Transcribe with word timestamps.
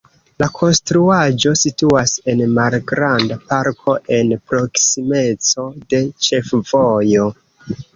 La 0.43 0.45
konstruaĵo 0.59 1.53
situas 1.65 2.15
en 2.33 2.41
malgranda 2.61 3.39
parko 3.53 3.97
en 4.19 4.35
proksimeco 4.51 5.71
de 5.95 6.05
ĉefvojo. 6.33 7.35